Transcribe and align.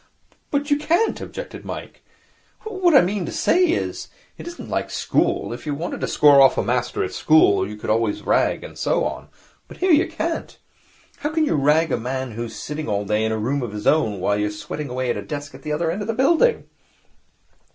'But 0.49 0.71
you 0.71 0.77
can't,' 0.79 1.21
objected 1.21 1.63
Mike. 1.63 2.01
'What 2.63 2.95
I 2.95 3.01
mean 3.01 3.23
to 3.27 3.31
say 3.31 3.65
is, 3.65 4.07
it 4.35 4.47
isn't 4.47 4.67
like 4.67 4.87
a 4.87 4.89
school. 4.89 5.53
If 5.53 5.67
you 5.67 5.75
wanted 5.75 6.01
to 6.01 6.07
score 6.07 6.41
off 6.41 6.57
a 6.57 6.63
master 6.63 7.03
at 7.03 7.13
school, 7.13 7.67
you 7.69 7.75
could 7.75 7.91
always 7.91 8.23
rag 8.23 8.63
and 8.63 8.75
so 8.79 9.05
on. 9.05 9.27
But 9.67 9.77
here 9.77 9.91
you 9.91 10.07
can't. 10.09 10.57
How 11.17 11.29
can 11.29 11.45
you 11.45 11.53
rag 11.53 11.91
a 11.91 11.97
man 11.99 12.31
who's 12.31 12.55
sitting 12.55 12.89
all 12.89 13.05
day 13.05 13.23
in 13.23 13.31
a 13.31 13.37
room 13.37 13.61
of 13.61 13.73
his 13.73 13.85
own 13.85 14.19
while 14.19 14.39
you're 14.39 14.49
sweating 14.49 14.89
away 14.89 15.11
at 15.11 15.17
a 15.17 15.21
desk 15.21 15.53
at 15.53 15.61
the 15.61 15.71
other 15.71 15.91
end 15.91 16.01
of 16.01 16.07
the 16.07 16.15
building?' 16.15 16.67